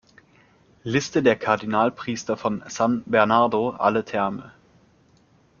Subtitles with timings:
[0.83, 4.51] Liste der Kardinalpriester von San Bernardo alle Terme